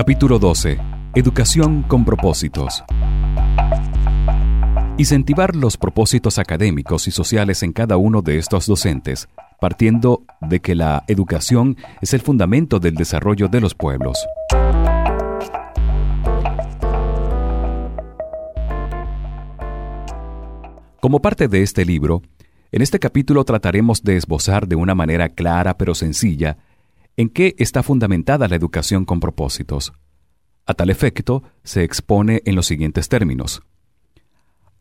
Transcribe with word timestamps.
Capítulo 0.00 0.38
12. 0.38 0.78
Educación 1.14 1.82
con 1.82 2.06
propósitos. 2.06 2.82
Incentivar 4.96 5.54
los 5.54 5.76
propósitos 5.76 6.38
académicos 6.38 7.06
y 7.06 7.10
sociales 7.10 7.62
en 7.62 7.74
cada 7.74 7.98
uno 7.98 8.22
de 8.22 8.38
estos 8.38 8.66
docentes, 8.66 9.28
partiendo 9.60 10.22
de 10.40 10.60
que 10.60 10.74
la 10.74 11.04
educación 11.06 11.76
es 12.00 12.14
el 12.14 12.22
fundamento 12.22 12.80
del 12.80 12.94
desarrollo 12.94 13.48
de 13.48 13.60
los 13.60 13.74
pueblos. 13.74 14.16
Como 21.02 21.20
parte 21.20 21.46
de 21.46 21.62
este 21.62 21.84
libro, 21.84 22.22
en 22.72 22.80
este 22.80 22.98
capítulo 22.98 23.44
trataremos 23.44 24.02
de 24.02 24.16
esbozar 24.16 24.66
de 24.66 24.76
una 24.76 24.94
manera 24.94 25.28
clara 25.28 25.76
pero 25.76 25.94
sencilla 25.94 26.56
en 27.16 27.28
qué 27.28 27.54
está 27.58 27.82
fundamentada 27.82 28.48
la 28.48 28.56
educación 28.56 29.04
con 29.04 29.20
propósitos. 29.20 29.92
A 30.66 30.74
tal 30.74 30.90
efecto, 30.90 31.42
se 31.64 31.82
expone 31.82 32.42
en 32.44 32.54
los 32.54 32.66
siguientes 32.66 33.08
términos. 33.08 33.62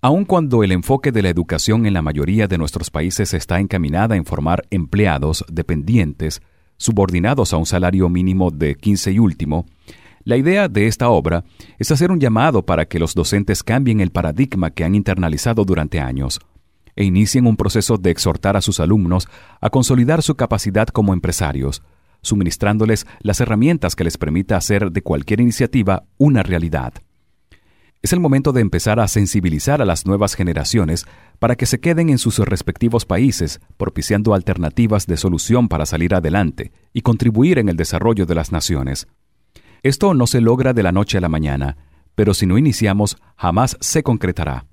Aun 0.01 0.23
cuando 0.23 0.63
el 0.63 0.71
enfoque 0.71 1.11
de 1.11 1.21
la 1.21 1.29
educación 1.29 1.85
en 1.85 1.93
la 1.93 2.01
mayoría 2.01 2.47
de 2.47 2.57
nuestros 2.57 2.89
países 2.89 3.33
está 3.33 3.59
encaminada 3.59 4.15
en 4.15 4.25
formar 4.25 4.65
empleados 4.69 5.43
dependientes, 5.51 6.41
subordinados 6.77 7.53
a 7.53 7.57
un 7.57 7.65
salario 7.65 8.07
mínimo 8.07 8.51
de 8.51 8.75
15 8.75 9.11
y 9.11 9.19
último, 9.19 9.65
la 10.23 10.37
idea 10.37 10.67
de 10.67 10.87
esta 10.87 11.09
obra 11.09 11.43
es 11.79 11.91
hacer 11.91 12.11
un 12.11 12.19
llamado 12.19 12.65
para 12.65 12.85
que 12.85 12.99
los 12.99 13.13
docentes 13.13 13.63
cambien 13.63 13.99
el 13.99 14.11
paradigma 14.11 14.71
que 14.71 14.83
han 14.83 14.95
internalizado 14.95 15.65
durante 15.65 15.99
años 15.99 16.39
e 16.95 17.05
inicien 17.05 17.47
un 17.47 17.55
proceso 17.55 17.97
de 17.97 18.11
exhortar 18.11 18.57
a 18.57 18.61
sus 18.61 18.79
alumnos 18.81 19.27
a 19.61 19.69
consolidar 19.69 20.21
su 20.21 20.35
capacidad 20.35 20.87
como 20.87 21.13
empresarios, 21.13 21.81
suministrándoles 22.21 23.05
las 23.21 23.41
herramientas 23.41 23.95
que 23.95 24.03
les 24.03 24.17
permita 24.17 24.57
hacer 24.57 24.91
de 24.91 25.01
cualquier 25.01 25.41
iniciativa 25.41 26.03
una 26.17 26.43
realidad. 26.43 26.93
Es 28.01 28.13
el 28.13 28.21
momento 28.21 28.53
de 28.53 28.61
empezar 28.61 29.01
a 29.01 29.09
sensibilizar 29.09 29.81
a 29.81 29.85
las 29.85 30.05
nuevas 30.05 30.35
generaciones 30.35 31.05
para 31.37 31.55
que 31.57 31.65
se 31.65 31.81
queden 31.81 32.09
en 32.09 32.17
sus 32.17 32.39
respectivos 32.39 33.05
países, 33.05 33.59
propiciando 33.75 34.33
alternativas 34.33 35.05
de 35.05 35.17
solución 35.17 35.67
para 35.67 35.85
salir 35.85 36.15
adelante 36.15 36.71
y 36.93 37.01
contribuir 37.01 37.59
en 37.59 37.67
el 37.67 37.75
desarrollo 37.75 38.25
de 38.25 38.35
las 38.35 38.53
naciones. 38.53 39.07
Esto 39.83 40.13
no 40.13 40.27
se 40.27 40.39
logra 40.39 40.73
de 40.73 40.83
la 40.83 40.93
noche 40.93 41.17
a 41.17 41.21
la 41.21 41.29
mañana, 41.29 41.77
pero 42.15 42.33
si 42.33 42.45
no 42.45 42.57
iniciamos, 42.57 43.17
jamás 43.35 43.77
se 43.81 44.01
concretará. 44.01 44.65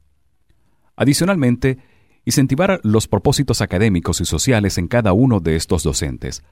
Adicionalmente, 0.97 1.79
incentivar 2.25 2.81
los 2.83 3.09
propósitos 3.09 3.61
académicos 3.61 4.21
y 4.21 4.25
sociales 4.25 4.79
en 4.79 4.89
cada 4.89 5.13
uno 5.13 5.41
de 5.41 5.57
estos 5.57 5.83
docentes, 5.83 6.45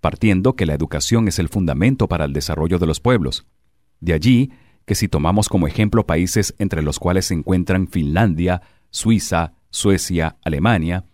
partiendo 0.00 0.54
que 0.54 0.66
la 0.66 0.74
educación 0.74 1.28
es 1.28 1.38
el 1.38 1.48
fundamento 1.48 2.08
para 2.08 2.24
el 2.24 2.32
desarrollo 2.32 2.78
de 2.78 2.86
los 2.86 3.00
pueblos. 3.00 3.46
De 4.00 4.12
allí 4.12 4.52
que 4.86 4.94
si 4.94 5.08
tomamos 5.08 5.48
como 5.48 5.66
ejemplo 5.66 6.06
países 6.06 6.54
entre 6.58 6.82
los 6.82 6.98
cuales 6.98 7.26
se 7.26 7.34
encuentran 7.34 7.88
Finlandia, 7.88 8.62
Suiza, 8.90 9.52
Suecia, 9.70 10.36
Alemania, 10.42 11.04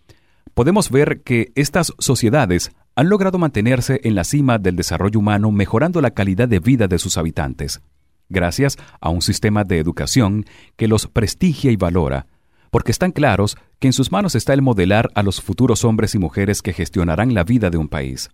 podemos 0.53 0.89
ver 0.89 1.21
que 1.21 1.51
estas 1.55 1.93
sociedades 1.99 2.71
han 2.95 3.09
logrado 3.09 3.37
mantenerse 3.37 3.99
en 4.03 4.15
la 4.15 4.23
cima 4.23 4.57
del 4.57 4.77
desarrollo 4.77 5.19
humano 5.19 5.51
mejorando 5.51 6.01
la 6.01 6.11
calidad 6.11 6.47
de 6.47 6.59
vida 6.59 6.87
de 6.87 6.97
sus 6.97 7.17
habitantes, 7.17 7.81
gracias 8.29 8.77
a 9.01 9.09
un 9.09 9.21
sistema 9.21 9.65
de 9.65 9.79
educación 9.79 10.45
que 10.77 10.87
los 10.87 11.07
prestigia 11.07 11.71
y 11.71 11.75
valora, 11.75 12.27
porque 12.71 12.91
están 12.91 13.11
claros 13.11 13.57
que 13.79 13.87
en 13.87 13.93
sus 13.93 14.11
manos 14.11 14.35
está 14.35 14.53
el 14.53 14.61
modelar 14.61 15.09
a 15.15 15.23
los 15.23 15.41
futuros 15.41 15.83
hombres 15.83 16.15
y 16.15 16.19
mujeres 16.19 16.61
que 16.61 16.73
gestionarán 16.73 17.33
la 17.33 17.43
vida 17.43 17.69
de 17.69 17.77
un 17.77 17.89
país. 17.89 18.29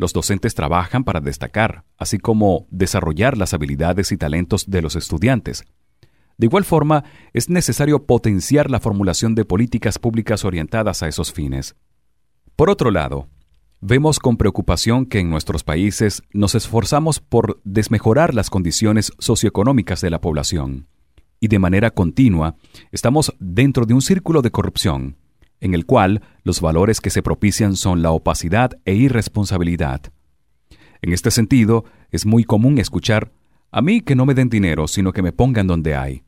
Los 0.00 0.14
docentes 0.14 0.54
trabajan 0.54 1.04
para 1.04 1.20
destacar, 1.20 1.84
así 1.98 2.16
como 2.16 2.66
desarrollar 2.70 3.36
las 3.36 3.52
habilidades 3.52 4.12
y 4.12 4.16
talentos 4.16 4.70
de 4.70 4.80
los 4.80 4.96
estudiantes. 4.96 5.66
De 6.38 6.46
igual 6.46 6.64
forma, 6.64 7.04
es 7.34 7.50
necesario 7.50 8.06
potenciar 8.06 8.70
la 8.70 8.80
formulación 8.80 9.34
de 9.34 9.44
políticas 9.44 9.98
públicas 9.98 10.46
orientadas 10.46 11.02
a 11.02 11.08
esos 11.08 11.34
fines. 11.34 11.76
Por 12.56 12.70
otro 12.70 12.90
lado, 12.90 13.28
vemos 13.82 14.20
con 14.20 14.38
preocupación 14.38 15.04
que 15.04 15.18
en 15.18 15.28
nuestros 15.28 15.64
países 15.64 16.22
nos 16.32 16.54
esforzamos 16.54 17.20
por 17.20 17.60
desmejorar 17.64 18.34
las 18.34 18.48
condiciones 18.48 19.12
socioeconómicas 19.18 20.00
de 20.00 20.08
la 20.08 20.22
población, 20.22 20.88
y 21.40 21.48
de 21.48 21.58
manera 21.58 21.90
continua 21.90 22.56
estamos 22.90 23.34
dentro 23.38 23.84
de 23.84 23.92
un 23.92 24.00
círculo 24.00 24.40
de 24.40 24.50
corrupción, 24.50 25.18
en 25.60 25.74
el 25.74 25.86
cual 25.86 26.22
los 26.42 26.60
valores 26.60 27.00
que 27.00 27.10
se 27.10 27.22
propician 27.22 27.76
son 27.76 28.02
la 28.02 28.10
opacidad 28.10 28.78
e 28.84 28.94
irresponsabilidad. 28.94 30.02
En 31.02 31.12
este 31.12 31.30
sentido, 31.30 31.84
es 32.10 32.26
muy 32.26 32.44
común 32.44 32.78
escuchar, 32.78 33.32
a 33.70 33.82
mí 33.82 34.00
que 34.00 34.16
no 34.16 34.26
me 34.26 34.34
den 34.34 34.48
dinero, 34.48 34.88
sino 34.88 35.12
que 35.12 35.22
me 35.22 35.32
pongan 35.32 35.66
donde 35.66 35.94
hay. 35.94 36.24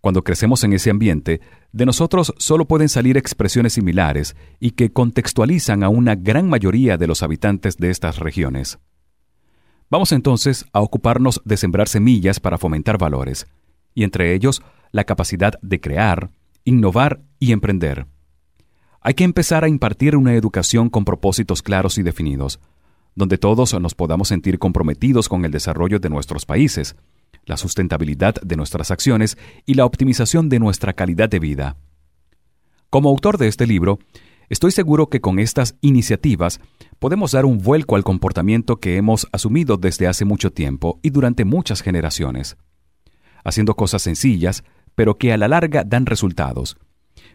Cuando 0.00 0.24
crecemos 0.24 0.64
en 0.64 0.72
ese 0.72 0.90
ambiente, 0.90 1.40
de 1.72 1.86
nosotros 1.86 2.34
solo 2.38 2.66
pueden 2.66 2.88
salir 2.88 3.16
expresiones 3.16 3.74
similares 3.74 4.36
y 4.58 4.72
que 4.72 4.92
contextualizan 4.92 5.84
a 5.84 5.88
una 5.88 6.16
gran 6.16 6.48
mayoría 6.48 6.96
de 6.96 7.06
los 7.06 7.22
habitantes 7.22 7.76
de 7.76 7.90
estas 7.90 8.18
regiones. 8.18 8.78
Vamos 9.90 10.10
entonces 10.12 10.64
a 10.72 10.80
ocuparnos 10.80 11.40
de 11.44 11.56
sembrar 11.56 11.86
semillas 11.86 12.40
para 12.40 12.58
fomentar 12.58 12.98
valores, 12.98 13.46
y 13.94 14.04
entre 14.04 14.34
ellos 14.34 14.62
la 14.90 15.04
capacidad 15.04 15.54
de 15.62 15.80
crear, 15.80 16.30
innovar 16.64 17.22
y 17.38 17.52
emprender. 17.52 18.06
Hay 19.04 19.14
que 19.14 19.24
empezar 19.24 19.64
a 19.64 19.68
impartir 19.68 20.16
una 20.16 20.34
educación 20.34 20.88
con 20.88 21.04
propósitos 21.04 21.60
claros 21.60 21.98
y 21.98 22.04
definidos, 22.04 22.60
donde 23.16 23.36
todos 23.36 23.78
nos 23.80 23.96
podamos 23.96 24.28
sentir 24.28 24.60
comprometidos 24.60 25.28
con 25.28 25.44
el 25.44 25.50
desarrollo 25.50 25.98
de 25.98 26.08
nuestros 26.08 26.46
países, 26.46 26.94
la 27.44 27.56
sustentabilidad 27.56 28.36
de 28.36 28.56
nuestras 28.56 28.92
acciones 28.92 29.36
y 29.66 29.74
la 29.74 29.86
optimización 29.86 30.48
de 30.48 30.60
nuestra 30.60 30.92
calidad 30.92 31.28
de 31.28 31.40
vida. 31.40 31.76
Como 32.90 33.08
autor 33.08 33.38
de 33.38 33.48
este 33.48 33.66
libro, 33.66 33.98
estoy 34.48 34.70
seguro 34.70 35.08
que 35.08 35.20
con 35.20 35.40
estas 35.40 35.74
iniciativas 35.80 36.60
podemos 37.00 37.32
dar 37.32 37.44
un 37.44 37.58
vuelco 37.58 37.96
al 37.96 38.04
comportamiento 38.04 38.76
que 38.76 38.96
hemos 38.98 39.26
asumido 39.32 39.78
desde 39.78 40.06
hace 40.06 40.24
mucho 40.24 40.52
tiempo 40.52 41.00
y 41.02 41.10
durante 41.10 41.44
muchas 41.44 41.82
generaciones, 41.82 42.56
haciendo 43.42 43.74
cosas 43.74 44.02
sencillas, 44.02 44.62
pero 44.94 45.18
que 45.18 45.32
a 45.32 45.38
la 45.38 45.48
larga 45.48 45.82
dan 45.82 46.06
resultados, 46.06 46.76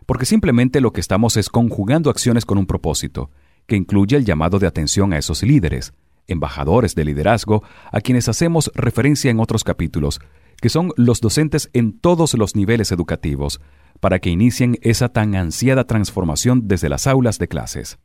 porque 0.07 0.25
simplemente 0.25 0.81
lo 0.81 0.93
que 0.93 1.01
estamos 1.01 1.37
es 1.37 1.49
conjugando 1.49 2.09
acciones 2.09 2.45
con 2.45 2.57
un 2.57 2.65
propósito, 2.65 3.29
que 3.67 3.75
incluye 3.75 4.15
el 4.15 4.25
llamado 4.25 4.57
de 4.57 4.65
atención 4.65 5.13
a 5.13 5.17
esos 5.17 5.43
líderes, 5.43 5.93
embajadores 6.27 6.95
de 6.95 7.05
liderazgo, 7.05 7.61
a 7.91 7.99
quienes 8.01 8.29
hacemos 8.29 8.71
referencia 8.73 9.29
en 9.29 9.39
otros 9.39 9.65
capítulos, 9.65 10.19
que 10.61 10.69
son 10.69 10.91
los 10.95 11.19
docentes 11.19 11.69
en 11.73 11.99
todos 11.99 12.33
los 12.35 12.55
niveles 12.55 12.91
educativos, 12.91 13.59
para 13.99 14.19
que 14.19 14.29
inicien 14.29 14.77
esa 14.81 15.09
tan 15.09 15.35
ansiada 15.35 15.83
transformación 15.83 16.67
desde 16.67 16.87
las 16.87 17.05
aulas 17.05 17.37
de 17.37 17.49
clases. 17.49 17.99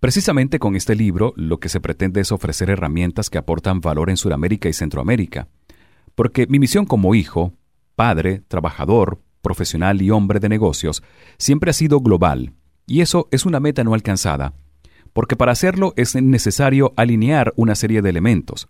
Precisamente 0.00 0.58
con 0.58 0.74
este 0.74 0.96
libro 0.96 1.34
lo 1.36 1.60
que 1.60 1.68
se 1.68 1.80
pretende 1.80 2.20
es 2.20 2.32
ofrecer 2.32 2.68
herramientas 2.68 3.30
que 3.30 3.38
aportan 3.38 3.80
valor 3.80 4.10
en 4.10 4.16
Sudamérica 4.16 4.68
y 4.68 4.72
Centroamérica, 4.72 5.46
porque 6.16 6.48
mi 6.48 6.58
misión 6.58 6.84
como 6.84 7.14
hijo, 7.14 7.52
padre, 7.94 8.42
trabajador, 8.48 9.20
profesional 9.42 10.02
y 10.02 10.10
hombre 10.10 10.40
de 10.40 10.48
negocios, 10.48 11.02
siempre 11.38 11.70
ha 11.70 11.74
sido 11.74 12.00
global, 12.00 12.52
y 12.86 13.00
eso 13.00 13.28
es 13.30 13.46
una 13.46 13.60
meta 13.60 13.84
no 13.84 13.94
alcanzada, 13.94 14.54
porque 15.12 15.36
para 15.36 15.52
hacerlo 15.52 15.92
es 15.96 16.14
necesario 16.14 16.92
alinear 16.96 17.52
una 17.56 17.74
serie 17.74 18.02
de 18.02 18.10
elementos. 18.10 18.68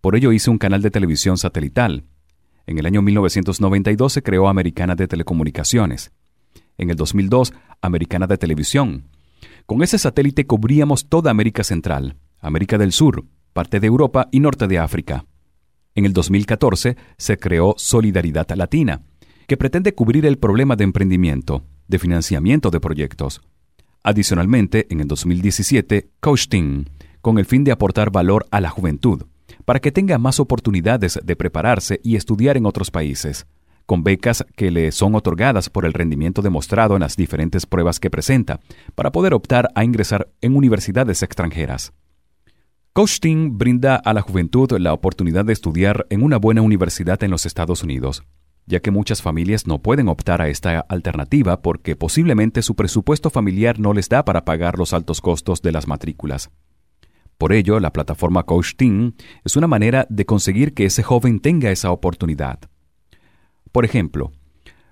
Por 0.00 0.16
ello 0.16 0.32
hice 0.32 0.50
un 0.50 0.58
canal 0.58 0.82
de 0.82 0.90
televisión 0.90 1.36
satelital. 1.36 2.04
En 2.66 2.78
el 2.78 2.86
año 2.86 3.02
1992 3.02 4.12
se 4.12 4.22
creó 4.22 4.48
Americana 4.48 4.94
de 4.94 5.08
Telecomunicaciones. 5.08 6.12
En 6.78 6.90
el 6.90 6.96
2002, 6.96 7.52
Americana 7.82 8.26
de 8.26 8.38
Televisión. 8.38 9.08
Con 9.66 9.82
ese 9.82 9.98
satélite 9.98 10.46
cubríamos 10.46 11.08
toda 11.08 11.30
América 11.30 11.64
Central, 11.64 12.16
América 12.38 12.78
del 12.78 12.92
Sur, 12.92 13.24
parte 13.52 13.80
de 13.80 13.86
Europa 13.86 14.28
y 14.32 14.40
norte 14.40 14.66
de 14.66 14.78
África. 14.78 15.26
En 15.94 16.06
el 16.06 16.12
2014 16.12 16.96
se 17.16 17.38
creó 17.38 17.74
Solidaridad 17.76 18.48
Latina, 18.56 19.02
que 19.50 19.56
pretende 19.56 19.96
cubrir 19.96 20.26
el 20.26 20.38
problema 20.38 20.76
de 20.76 20.84
emprendimiento, 20.84 21.64
de 21.88 21.98
financiamiento 21.98 22.70
de 22.70 22.78
proyectos. 22.78 23.40
Adicionalmente, 24.04 24.86
en 24.90 25.00
el 25.00 25.08
2017, 25.08 26.08
Coaching, 26.20 26.84
con 27.20 27.36
el 27.36 27.46
fin 27.46 27.64
de 27.64 27.72
aportar 27.72 28.12
valor 28.12 28.46
a 28.52 28.60
la 28.60 28.70
juventud, 28.70 29.24
para 29.64 29.80
que 29.80 29.90
tenga 29.90 30.18
más 30.18 30.38
oportunidades 30.38 31.18
de 31.20 31.34
prepararse 31.34 32.00
y 32.04 32.14
estudiar 32.14 32.58
en 32.58 32.64
otros 32.64 32.92
países, 32.92 33.48
con 33.86 34.04
becas 34.04 34.46
que 34.54 34.70
le 34.70 34.92
son 34.92 35.16
otorgadas 35.16 35.68
por 35.68 35.84
el 35.84 35.94
rendimiento 35.94 36.42
demostrado 36.42 36.94
en 36.94 37.00
las 37.00 37.16
diferentes 37.16 37.66
pruebas 37.66 37.98
que 37.98 38.08
presenta, 38.08 38.60
para 38.94 39.10
poder 39.10 39.34
optar 39.34 39.72
a 39.74 39.82
ingresar 39.82 40.28
en 40.42 40.54
universidades 40.54 41.24
extranjeras. 41.24 41.92
Coaching 42.92 43.58
brinda 43.58 43.96
a 43.96 44.14
la 44.14 44.20
juventud 44.20 44.70
la 44.78 44.92
oportunidad 44.92 45.44
de 45.44 45.54
estudiar 45.54 46.06
en 46.08 46.22
una 46.22 46.36
buena 46.36 46.62
universidad 46.62 47.20
en 47.24 47.32
los 47.32 47.46
Estados 47.46 47.82
Unidos, 47.82 48.22
ya 48.70 48.80
que 48.80 48.92
muchas 48.92 49.20
familias 49.20 49.66
no 49.66 49.82
pueden 49.82 50.08
optar 50.08 50.40
a 50.40 50.48
esta 50.48 50.78
alternativa 50.80 51.60
porque 51.60 51.96
posiblemente 51.96 52.62
su 52.62 52.76
presupuesto 52.76 53.28
familiar 53.28 53.80
no 53.80 53.92
les 53.92 54.08
da 54.08 54.24
para 54.24 54.44
pagar 54.44 54.78
los 54.78 54.94
altos 54.94 55.20
costos 55.20 55.60
de 55.60 55.72
las 55.72 55.88
matrículas. 55.88 56.50
Por 57.36 57.52
ello, 57.52 57.80
la 57.80 57.92
plataforma 57.92 58.44
Coach 58.44 58.76
Team 58.76 59.14
es 59.44 59.56
una 59.56 59.66
manera 59.66 60.06
de 60.08 60.24
conseguir 60.24 60.72
que 60.72 60.84
ese 60.84 61.02
joven 61.02 61.40
tenga 61.40 61.70
esa 61.70 61.90
oportunidad. 61.90 62.60
Por 63.72 63.84
ejemplo, 63.84 64.30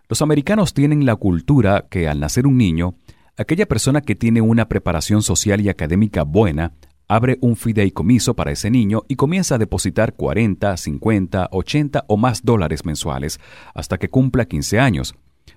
los 0.09 0.23
americanos 0.23 0.75
tienen 0.75 1.07
la 1.07 1.15
cultura 1.15 1.87
que 1.89 2.09
al 2.09 2.19
nacer 2.19 2.47
un 2.47 2.59
niño, 2.59 2.97
aquella 3.37 3.67
persona 3.67 4.01
que 4.01 4.17
tiene 4.17 4.41
una 4.41 4.69
preparación 4.69 5.23
social 5.23 5.61
y 5.61 5.69
académica 5.69 6.25
buena 6.25 6.73
abre 7.09 7.39
un 7.41 7.57
fideicomiso 7.57 8.37
para 8.37 8.53
ese 8.53 8.71
niño 8.71 9.03
y 9.09 9.17
comienza 9.17 9.55
a 9.55 9.59
depositar 9.59 10.15
40, 10.15 10.77
50, 10.77 11.49
80 11.51 12.05
o 12.07 12.17
más 12.17 12.45
dólares 12.45 12.85
mensuales 12.85 13.41
hasta 13.75 13.99
que 13.99 14.11
cumpla 14.11 14.45
15 14.45 14.79
años, 14.79 15.15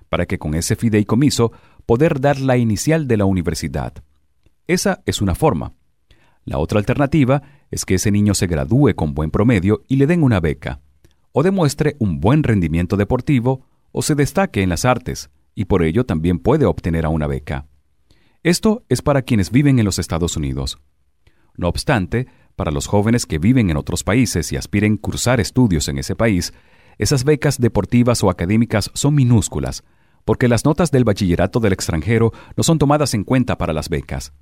para 0.08 0.26
que 0.26 0.38
con 0.38 0.54
ese 0.54 0.74
fideicomiso 0.74 1.52
poder 1.84 2.20
dar 2.20 2.40
la 2.40 2.56
inicial 2.56 3.06
de 3.06 3.18
la 3.18 3.26
universidad. 3.26 3.92
Esa 4.66 5.02
es 5.04 5.20
una 5.20 5.34
forma. 5.34 5.74
La 6.44 6.58
otra 6.58 6.78
alternativa 6.78 7.42
es 7.70 7.84
que 7.84 7.94
ese 7.94 8.10
niño 8.10 8.34
se 8.34 8.46
gradúe 8.46 8.94
con 8.96 9.14
buen 9.14 9.30
promedio 9.30 9.82
y 9.88 9.96
le 9.96 10.06
den 10.06 10.22
una 10.22 10.40
beca, 10.40 10.80
o 11.32 11.42
demuestre 11.42 11.96
un 11.98 12.20
buen 12.20 12.42
rendimiento 12.42 12.96
deportivo, 12.96 13.66
o 13.92 14.02
se 14.02 14.14
destaque 14.14 14.62
en 14.62 14.70
las 14.70 14.84
artes, 14.84 15.30
y 15.54 15.66
por 15.66 15.82
ello 15.82 16.04
también 16.04 16.38
puede 16.38 16.64
obtener 16.64 17.04
a 17.04 17.10
una 17.10 17.26
beca. 17.26 17.66
Esto 18.42 18.84
es 18.88 19.02
para 19.02 19.22
quienes 19.22 19.50
viven 19.50 19.78
en 19.78 19.84
los 19.84 19.98
Estados 19.98 20.36
Unidos. 20.36 20.78
No 21.56 21.68
obstante, 21.68 22.26
para 22.56 22.70
los 22.70 22.86
jóvenes 22.86 23.26
que 23.26 23.38
viven 23.38 23.70
en 23.70 23.76
otros 23.76 24.04
países 24.04 24.52
y 24.52 24.56
aspiren 24.56 24.96
cursar 24.96 25.40
estudios 25.40 25.88
en 25.88 25.98
ese 25.98 26.14
país, 26.14 26.52
esas 26.98 27.24
becas 27.24 27.58
deportivas 27.58 28.22
o 28.22 28.30
académicas 28.30 28.90
son 28.94 29.14
minúsculas, 29.14 29.84
porque 30.24 30.48
las 30.48 30.64
notas 30.64 30.90
del 30.90 31.04
bachillerato 31.04 31.60
del 31.60 31.72
extranjero 31.72 32.32
no 32.56 32.62
son 32.62 32.78
tomadas 32.78 33.14
en 33.14 33.24
cuenta 33.24 33.58
para 33.58 33.72
las 33.72 33.88
becas. 33.88 34.32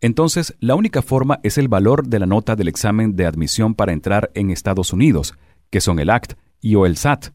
Entonces, 0.00 0.54
la 0.60 0.74
única 0.74 1.02
forma 1.02 1.40
es 1.42 1.56
el 1.58 1.68
valor 1.68 2.06
de 2.06 2.18
la 2.18 2.26
nota 2.26 2.54
del 2.54 2.68
examen 2.68 3.16
de 3.16 3.26
admisión 3.26 3.74
para 3.74 3.92
entrar 3.92 4.30
en 4.34 4.50
Estados 4.50 4.92
Unidos, 4.92 5.34
que 5.70 5.80
son 5.80 5.98
el 5.98 6.10
ACT 6.10 6.34
y 6.60 6.74
o 6.74 6.84
el 6.84 6.96
SAT. 6.96 7.32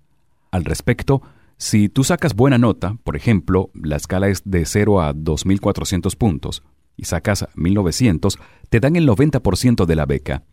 Al 0.52 0.66
respecto, 0.66 1.22
si 1.58 1.90
tú 1.90 2.04
sacas 2.04 2.36
buena 2.36 2.58
nota, 2.58 2.98
por 3.04 3.16
ejemplo, 3.16 3.72
la 3.74 3.96
escala 3.96 4.28
es 4.28 4.44
de 4.46 4.66
0 4.66 5.02
a 5.02 5.14
2.400 5.14 6.16
puntos, 6.18 6.64
y 6.96 7.06
sacas 7.06 7.48
1.900, 7.56 8.38
te 8.70 8.80
dan 8.80 8.96
el 8.96 9.08
90% 9.08 9.86
de 9.86 9.96
la 9.96 10.06
beca. 10.06 10.44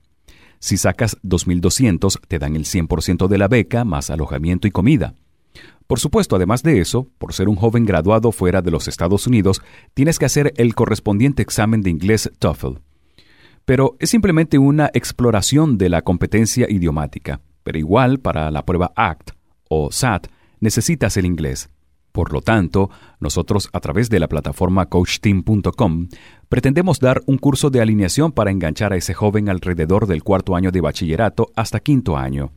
Si 0.60 0.76
sacas 0.76 1.16
2.200, 1.22 2.20
te 2.26 2.38
dan 2.38 2.56
el 2.56 2.64
100% 2.64 3.28
de 3.28 3.38
la 3.38 3.48
beca 3.48 3.84
más 3.84 4.10
alojamiento 4.10 4.66
y 4.66 4.70
comida. 4.70 5.14
Por 5.86 6.00
supuesto, 6.00 6.36
además 6.36 6.62
de 6.62 6.80
eso, 6.80 7.08
por 7.18 7.32
ser 7.32 7.48
un 7.48 7.56
joven 7.56 7.86
graduado 7.86 8.30
fuera 8.32 8.60
de 8.60 8.70
los 8.70 8.88
Estados 8.88 9.26
Unidos, 9.26 9.62
tienes 9.94 10.18
que 10.18 10.26
hacer 10.26 10.52
el 10.56 10.74
correspondiente 10.74 11.42
examen 11.42 11.80
de 11.80 11.90
inglés 11.90 12.30
TOEFL. 12.38 12.78
Pero 13.64 13.96
es 13.98 14.10
simplemente 14.10 14.58
una 14.58 14.90
exploración 14.92 15.78
de 15.78 15.88
la 15.88 16.02
competencia 16.02 16.66
idiomática. 16.68 17.40
Pero 17.62 17.78
igual, 17.78 18.18
para 18.18 18.50
la 18.50 18.64
prueba 18.64 18.92
ACT 18.96 19.30
o 19.68 19.90
SAT, 19.92 20.28
necesitas 20.60 21.16
el 21.16 21.26
inglés. 21.26 21.70
Por 22.12 22.32
lo 22.32 22.40
tanto, 22.40 22.90
nosotros 23.20 23.68
a 23.72 23.80
través 23.80 24.10
de 24.10 24.18
la 24.18 24.28
plataforma 24.28 24.86
coachteam.com 24.86 26.08
pretendemos 26.48 27.00
dar 27.00 27.22
un 27.26 27.38
curso 27.38 27.70
de 27.70 27.80
alineación 27.80 28.32
para 28.32 28.50
enganchar 28.50 28.92
a 28.92 28.96
ese 28.96 29.14
joven 29.14 29.48
alrededor 29.48 30.06
del 30.06 30.24
cuarto 30.24 30.56
año 30.56 30.70
de 30.70 30.80
bachillerato 30.80 31.50
hasta 31.54 31.80
quinto 31.80 32.16
año. 32.16 32.52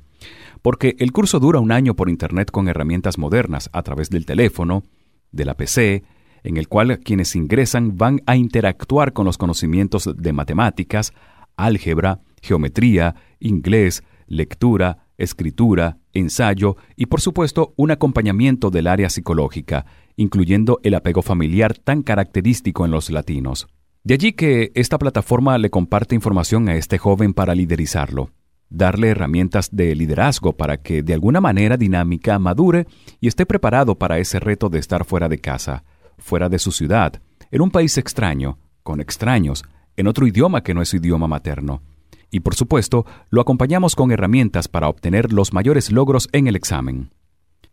Porque 0.61 0.95
el 0.99 1.11
curso 1.11 1.39
dura 1.39 1.59
un 1.59 1.71
año 1.71 1.95
por 1.95 2.09
Internet 2.09 2.51
con 2.51 2.67
herramientas 2.67 3.17
modernas 3.17 3.69
a 3.73 3.81
través 3.81 4.09
del 4.09 4.25
teléfono, 4.25 4.83
de 5.31 5.45
la 5.45 5.55
PC, 5.55 6.03
en 6.43 6.57
el 6.57 6.67
cual 6.67 6.99
quienes 6.99 7.35
ingresan 7.35 7.97
van 7.97 8.21
a 8.25 8.35
interactuar 8.35 9.13
con 9.13 9.25
los 9.25 9.37
conocimientos 9.37 10.09
de 10.15 10.33
matemáticas, 10.33 11.13
álgebra, 11.55 12.21
geometría, 12.41 13.15
inglés, 13.39 14.03
lectura, 14.27 15.00
escritura, 15.21 15.97
ensayo 16.13 16.77
y 16.95 17.07
por 17.07 17.21
supuesto 17.21 17.73
un 17.77 17.91
acompañamiento 17.91 18.69
del 18.69 18.87
área 18.87 19.09
psicológica, 19.09 19.85
incluyendo 20.15 20.79
el 20.83 20.95
apego 20.95 21.21
familiar 21.21 21.77
tan 21.77 22.03
característico 22.03 22.85
en 22.85 22.91
los 22.91 23.09
latinos. 23.09 23.67
De 24.03 24.15
allí 24.15 24.33
que 24.33 24.71
esta 24.75 24.97
plataforma 24.97 25.57
le 25.57 25.69
comparte 25.69 26.15
información 26.15 26.69
a 26.69 26.75
este 26.75 26.97
joven 26.97 27.33
para 27.33 27.55
liderizarlo 27.55 28.31
darle 28.71 29.09
herramientas 29.09 29.69
de 29.71 29.93
liderazgo 29.93 30.53
para 30.53 30.77
que 30.77 31.03
de 31.03 31.13
alguna 31.13 31.41
manera 31.41 31.77
dinámica 31.77 32.39
madure 32.39 32.87
y 33.19 33.27
esté 33.27 33.45
preparado 33.45 33.99
para 33.99 34.17
ese 34.17 34.39
reto 34.39 34.69
de 34.69 34.79
estar 34.79 35.05
fuera 35.05 35.29
de 35.29 35.39
casa, 35.39 35.83
fuera 36.17 36.49
de 36.49 36.57
su 36.57 36.71
ciudad, 36.71 37.21
en 37.51 37.61
un 37.61 37.69
país 37.69 37.97
extraño, 37.97 38.57
con 38.81 39.01
extraños, 39.01 39.63
en 39.97 40.07
otro 40.07 40.25
idioma 40.25 40.63
que 40.63 40.73
no 40.73 40.81
es 40.81 40.89
su 40.89 40.95
idioma 40.95 41.27
materno. 41.27 41.83
Y 42.31 42.39
por 42.39 42.55
supuesto, 42.55 43.05
lo 43.29 43.41
acompañamos 43.41 43.95
con 43.95 44.11
herramientas 44.11 44.69
para 44.69 44.87
obtener 44.87 45.33
los 45.33 45.53
mayores 45.53 45.91
logros 45.91 46.29
en 46.31 46.47
el 46.47 46.55
examen. 46.55 47.13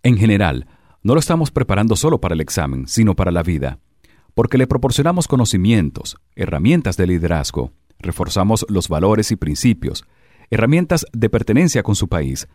En 0.03 0.17
general, 0.17 0.67
no 1.03 1.15
lo 1.15 1.21
estamos 1.21 1.53
preparando 1.53 1.95
solo 1.97 2.21
para 2.21 2.35
el 2.35 2.41
examen, 2.41 2.89
sino 2.89 3.15
para 3.15 3.31
la 3.31 3.45
vida, 3.45 3.79
porque 4.35 4.59
le 4.59 4.67
proporcionamos 4.67 5.29
conocimientos, 5.29 6.17
herramientas 6.35 6.97
de 6.97 7.07
liderazgo, 7.07 7.73
reforzamos 8.01 8.67
los 8.69 8.89
valores 8.89 9.31
y 9.31 9.37
principios, 9.37 10.05
herramientas 10.51 11.07
de 11.13 11.31
pertenencia 11.31 11.83
con 11.83 11.95
su 11.95 12.09
país, 12.09 12.49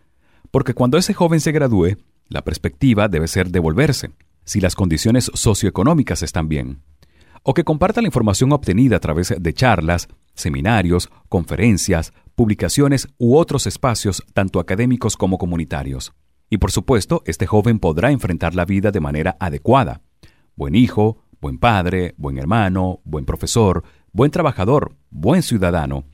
porque 0.52 0.74
cuando 0.74 0.98
ese 0.98 1.14
joven 1.14 1.40
se 1.40 1.52
gradúe, 1.52 1.98
la 2.28 2.44
perspectiva 2.44 3.08
debe 3.08 3.28
ser 3.28 3.50
devolverse, 3.50 4.12
si 4.46 4.60
las 4.60 4.76
condiciones 4.76 5.32
socioeconómicas 5.34 6.22
están 6.22 6.50
bien, 6.50 6.82
o 7.44 7.54
que 7.54 7.64
comparta 7.64 8.02
la 8.02 8.08
información 8.08 8.52
obtenida 8.52 8.98
a 8.98 9.00
través 9.00 9.34
de 9.38 9.54
charlas, 9.54 10.08
seminarios, 10.34 11.10
conferencias, 11.30 12.14
publicaciones 12.36 13.08
u 13.18 13.36
otros 13.36 13.68
espacios 13.68 14.24
tanto 14.34 14.60
académicos 14.60 15.16
como 15.18 15.38
comunitarios. 15.38 16.14
Y 16.50 16.58
por 16.58 16.72
supuesto, 16.72 17.22
este 17.26 17.46
joven 17.46 17.80
podrá 17.80 18.12
enfrentar 18.12 18.56
la 18.56 18.66
vida 18.66 18.92
de 18.92 19.00
manera 19.00 19.38
adecuada. 19.40 20.02
Buen 20.56 20.76
hijo, 20.76 21.24
buen 21.40 21.58
padre, 21.60 22.16
buen 22.18 22.38
hermano, 22.38 23.02
buen 23.04 23.26
profesor, 23.26 23.84
buen 24.12 24.32
trabajador, 24.32 24.96
buen 25.10 25.44
ciudadano, 25.44 26.06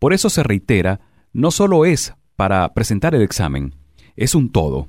por 0.00 0.14
eso 0.14 0.30
se 0.30 0.42
reitera, 0.42 0.98
no 1.34 1.50
solo 1.50 1.84
es 1.84 2.14
para 2.34 2.72
presentar 2.72 3.14
el 3.14 3.20
examen, 3.20 3.74
es 4.16 4.34
un 4.34 4.50
todo. 4.50 4.88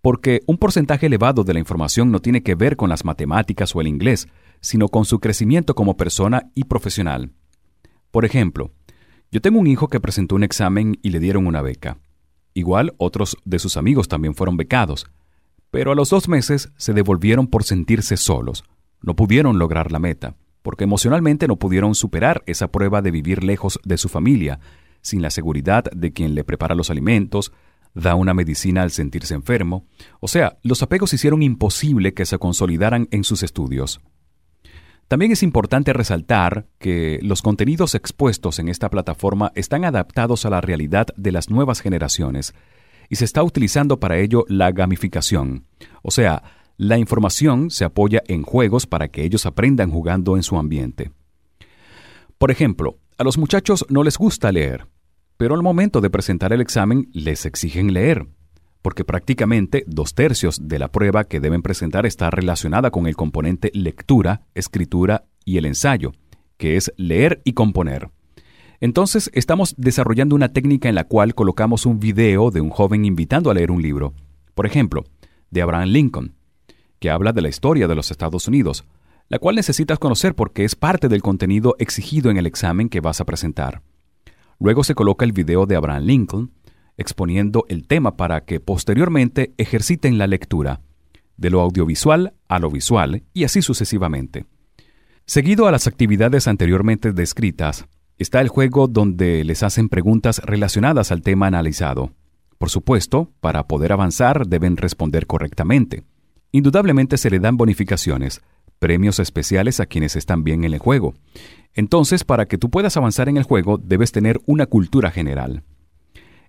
Porque 0.00 0.40
un 0.46 0.56
porcentaje 0.56 1.06
elevado 1.06 1.44
de 1.44 1.52
la 1.52 1.58
información 1.58 2.10
no 2.10 2.20
tiene 2.20 2.42
que 2.42 2.54
ver 2.54 2.76
con 2.76 2.88
las 2.88 3.04
matemáticas 3.04 3.76
o 3.76 3.82
el 3.82 3.86
inglés, 3.86 4.28
sino 4.60 4.88
con 4.88 5.04
su 5.04 5.20
crecimiento 5.20 5.74
como 5.74 5.96
persona 5.96 6.50
y 6.54 6.64
profesional. 6.64 7.32
Por 8.10 8.24
ejemplo, 8.24 8.72
yo 9.30 9.40
tengo 9.40 9.58
un 9.58 9.66
hijo 9.66 9.88
que 9.88 10.00
presentó 10.00 10.34
un 10.34 10.44
examen 10.44 10.98
y 11.02 11.10
le 11.10 11.20
dieron 11.20 11.46
una 11.46 11.62
beca. 11.62 11.98
Igual 12.54 12.94
otros 12.96 13.36
de 13.44 13.58
sus 13.58 13.76
amigos 13.76 14.08
también 14.08 14.34
fueron 14.34 14.56
becados, 14.56 15.06
pero 15.70 15.92
a 15.92 15.94
los 15.94 16.10
dos 16.10 16.28
meses 16.28 16.72
se 16.76 16.92
devolvieron 16.92 17.46
por 17.46 17.64
sentirse 17.64 18.16
solos. 18.16 18.64
No 19.02 19.14
pudieron 19.14 19.58
lograr 19.58 19.92
la 19.92 19.98
meta 19.98 20.34
porque 20.62 20.84
emocionalmente 20.84 21.48
no 21.48 21.56
pudieron 21.56 21.94
superar 21.94 22.42
esa 22.46 22.68
prueba 22.68 23.02
de 23.02 23.10
vivir 23.10 23.44
lejos 23.44 23.80
de 23.84 23.96
su 23.96 24.08
familia, 24.08 24.60
sin 25.00 25.22
la 25.22 25.30
seguridad 25.30 25.84
de 25.84 26.12
quien 26.12 26.34
le 26.34 26.44
prepara 26.44 26.74
los 26.74 26.90
alimentos, 26.90 27.52
da 27.94 28.14
una 28.14 28.34
medicina 28.34 28.82
al 28.82 28.90
sentirse 28.90 29.34
enfermo, 29.34 29.86
o 30.20 30.28
sea, 30.28 30.58
los 30.62 30.82
apegos 30.82 31.12
hicieron 31.12 31.42
imposible 31.42 32.14
que 32.14 32.26
se 32.26 32.38
consolidaran 32.38 33.08
en 33.10 33.24
sus 33.24 33.42
estudios. 33.42 34.00
También 35.10 35.32
es 35.32 35.42
importante 35.42 35.92
resaltar 35.92 36.68
que 36.78 37.18
los 37.22 37.42
contenidos 37.42 37.96
expuestos 37.96 38.60
en 38.60 38.68
esta 38.68 38.90
plataforma 38.90 39.50
están 39.56 39.84
adaptados 39.84 40.46
a 40.46 40.50
la 40.50 40.60
realidad 40.60 41.08
de 41.16 41.32
las 41.32 41.50
nuevas 41.50 41.80
generaciones 41.80 42.54
y 43.08 43.16
se 43.16 43.24
está 43.24 43.42
utilizando 43.42 43.98
para 43.98 44.18
ello 44.18 44.44
la 44.46 44.70
gamificación, 44.70 45.64
o 46.04 46.12
sea, 46.12 46.44
la 46.76 46.96
información 46.96 47.72
se 47.72 47.84
apoya 47.84 48.22
en 48.28 48.44
juegos 48.44 48.86
para 48.86 49.08
que 49.08 49.24
ellos 49.24 49.46
aprendan 49.46 49.90
jugando 49.90 50.36
en 50.36 50.44
su 50.44 50.56
ambiente. 50.56 51.10
Por 52.38 52.52
ejemplo, 52.52 53.00
a 53.18 53.24
los 53.24 53.36
muchachos 53.36 53.84
no 53.88 54.04
les 54.04 54.16
gusta 54.16 54.52
leer, 54.52 54.86
pero 55.36 55.56
al 55.56 55.62
momento 55.64 56.00
de 56.00 56.10
presentar 56.10 56.52
el 56.52 56.60
examen 56.60 57.08
les 57.12 57.46
exigen 57.46 57.92
leer, 57.92 58.28
porque 58.82 59.04
prácticamente 59.04 59.84
dos 59.86 60.14
tercios 60.14 60.68
de 60.68 60.78
la 60.78 60.88
prueba 60.88 61.24
que 61.24 61.40
deben 61.40 61.62
presentar 61.62 62.06
está 62.06 62.30
relacionada 62.30 62.90
con 62.90 63.06
el 63.06 63.16
componente 63.16 63.70
lectura, 63.74 64.42
escritura 64.54 65.24
y 65.44 65.58
el 65.58 65.66
ensayo, 65.66 66.12
que 66.56 66.76
es 66.76 66.92
leer 66.96 67.42
y 67.44 67.52
componer. 67.52 68.10
Entonces 68.80 69.30
estamos 69.34 69.74
desarrollando 69.76 70.34
una 70.34 70.52
técnica 70.52 70.88
en 70.88 70.94
la 70.94 71.04
cual 71.04 71.34
colocamos 71.34 71.84
un 71.84 72.00
video 72.00 72.50
de 72.50 72.62
un 72.62 72.70
joven 72.70 73.04
invitando 73.04 73.50
a 73.50 73.54
leer 73.54 73.70
un 73.70 73.82
libro, 73.82 74.14
por 74.54 74.66
ejemplo, 74.66 75.04
de 75.50 75.62
Abraham 75.62 75.88
Lincoln, 75.88 76.34
que 76.98 77.10
habla 77.10 77.32
de 77.32 77.42
la 77.42 77.48
historia 77.48 77.88
de 77.88 77.94
los 77.94 78.10
Estados 78.10 78.48
Unidos, 78.48 78.84
la 79.28 79.38
cual 79.38 79.56
necesitas 79.56 79.98
conocer 79.98 80.34
porque 80.34 80.64
es 80.64 80.74
parte 80.74 81.08
del 81.08 81.22
contenido 81.22 81.76
exigido 81.78 82.30
en 82.30 82.36
el 82.36 82.46
examen 82.46 82.88
que 82.88 83.00
vas 83.00 83.20
a 83.20 83.26
presentar. 83.26 83.82
Luego 84.58 84.82
se 84.84 84.94
coloca 84.94 85.24
el 85.24 85.32
video 85.32 85.66
de 85.66 85.76
Abraham 85.76 86.04
Lincoln, 86.04 86.50
exponiendo 87.00 87.64
el 87.68 87.86
tema 87.86 88.16
para 88.16 88.44
que 88.44 88.60
posteriormente 88.60 89.52
ejerciten 89.58 90.18
la 90.18 90.28
lectura, 90.28 90.80
de 91.36 91.50
lo 91.50 91.60
audiovisual 91.60 92.34
a 92.48 92.58
lo 92.58 92.70
visual 92.70 93.24
y 93.32 93.44
así 93.44 93.62
sucesivamente. 93.62 94.46
Seguido 95.26 95.66
a 95.66 95.72
las 95.72 95.86
actividades 95.86 96.46
anteriormente 96.46 97.12
descritas, 97.12 97.86
Está 98.20 98.42
el 98.42 98.48
juego 98.48 98.86
donde 98.86 99.44
les 99.44 99.62
hacen 99.62 99.88
preguntas 99.88 100.42
relacionadas 100.44 101.10
al 101.10 101.22
tema 101.22 101.46
analizado. 101.46 102.12
Por 102.58 102.68
supuesto, 102.68 103.32
para 103.40 103.66
poder 103.66 103.92
avanzar 103.92 104.46
deben 104.46 104.76
responder 104.76 105.26
correctamente. 105.26 106.04
Indudablemente 106.52 107.16
se 107.16 107.30
le 107.30 107.38
dan 107.38 107.56
bonificaciones, 107.56 108.42
premios 108.78 109.20
especiales 109.20 109.80
a 109.80 109.86
quienes 109.86 110.16
están 110.16 110.44
bien 110.44 110.64
en 110.64 110.74
el 110.74 110.80
juego. 110.80 111.14
Entonces, 111.72 112.22
para 112.22 112.44
que 112.44 112.58
tú 112.58 112.68
puedas 112.68 112.98
avanzar 112.98 113.30
en 113.30 113.38
el 113.38 113.44
juego, 113.44 113.78
debes 113.78 114.12
tener 114.12 114.38
una 114.44 114.66
cultura 114.66 115.10
general. 115.10 115.62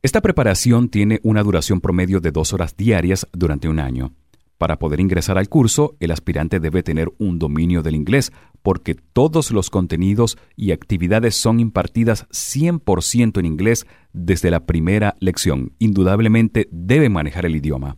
Esta 0.03 0.21
preparación 0.21 0.89
tiene 0.89 1.19
una 1.21 1.43
duración 1.43 1.79
promedio 1.79 2.21
de 2.21 2.31
dos 2.31 2.53
horas 2.53 2.75
diarias 2.75 3.27
durante 3.33 3.69
un 3.69 3.79
año. 3.79 4.15
Para 4.57 4.79
poder 4.79 4.99
ingresar 4.99 5.37
al 5.37 5.47
curso, 5.47 5.95
el 5.99 6.09
aspirante 6.09 6.59
debe 6.59 6.81
tener 6.81 7.11
un 7.19 7.37
dominio 7.37 7.83
del 7.83 7.93
inglés, 7.93 8.31
porque 8.63 8.95
todos 8.95 9.51
los 9.51 9.69
contenidos 9.69 10.39
y 10.55 10.71
actividades 10.71 11.35
son 11.35 11.59
impartidas 11.59 12.27
100% 12.29 13.39
en 13.39 13.45
inglés 13.45 13.85
desde 14.11 14.49
la 14.49 14.65
primera 14.65 15.15
lección. 15.19 15.73
Indudablemente 15.77 16.67
debe 16.71 17.09
manejar 17.09 17.45
el 17.45 17.55
idioma. 17.55 17.97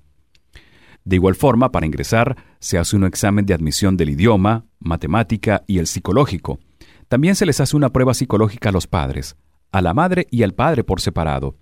De 1.05 1.15
igual 1.15 1.35
forma, 1.35 1.71
para 1.71 1.85
ingresar, 1.85 2.35
se 2.59 2.77
hace 2.77 2.97
un 2.97 3.05
examen 3.05 3.45
de 3.45 3.53
admisión 3.53 3.95
del 3.95 4.09
idioma, 4.09 4.65
matemática 4.79 5.63
y 5.67 5.77
el 5.77 5.87
psicológico. 5.87 6.59
También 7.07 7.35
se 7.35 7.45
les 7.45 7.61
hace 7.61 7.77
una 7.77 7.93
prueba 7.93 8.13
psicológica 8.13 8.69
a 8.69 8.73
los 8.73 8.87
padres, 8.87 9.37
a 9.71 9.81
la 9.81 9.93
madre 9.93 10.27
y 10.31 10.43
al 10.43 10.53
padre 10.53 10.83
por 10.83 10.99
separado, 10.99 11.57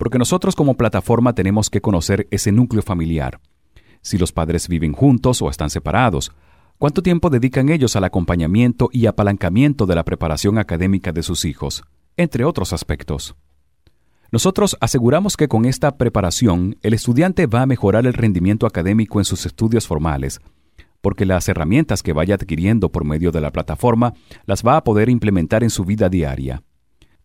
porque 0.00 0.18
nosotros 0.18 0.56
como 0.56 0.74
plataforma 0.74 1.34
tenemos 1.34 1.70
que 1.70 1.80
conocer 1.80 2.26
ese 2.32 2.50
núcleo 2.50 2.82
familiar 2.82 3.38
si 4.02 4.18
los 4.18 4.32
padres 4.32 4.68
viven 4.68 4.92
juntos 4.92 5.42
o 5.42 5.50
están 5.50 5.70
separados, 5.70 6.32
cuánto 6.78 7.02
tiempo 7.02 7.30
dedican 7.30 7.68
ellos 7.68 7.96
al 7.96 8.04
acompañamiento 8.04 8.88
y 8.92 9.06
apalancamiento 9.06 9.86
de 9.86 9.94
la 9.94 10.04
preparación 10.04 10.58
académica 10.58 11.12
de 11.12 11.22
sus 11.22 11.44
hijos, 11.44 11.84
entre 12.16 12.44
otros 12.44 12.72
aspectos. 12.72 13.34
Nosotros 14.32 14.76
aseguramos 14.80 15.36
que 15.36 15.48
con 15.48 15.64
esta 15.64 15.96
preparación 15.96 16.78
el 16.82 16.94
estudiante 16.94 17.46
va 17.46 17.62
a 17.62 17.66
mejorar 17.66 18.06
el 18.06 18.14
rendimiento 18.14 18.66
académico 18.66 19.20
en 19.20 19.24
sus 19.24 19.44
estudios 19.44 19.86
formales, 19.86 20.40
porque 21.00 21.26
las 21.26 21.48
herramientas 21.48 22.02
que 22.02 22.12
vaya 22.12 22.36
adquiriendo 22.36 22.90
por 22.90 23.04
medio 23.04 23.32
de 23.32 23.40
la 23.40 23.50
plataforma 23.50 24.14
las 24.46 24.62
va 24.64 24.76
a 24.76 24.84
poder 24.84 25.08
implementar 25.08 25.62
en 25.62 25.70
su 25.70 25.84
vida 25.84 26.08
diaria. 26.08 26.62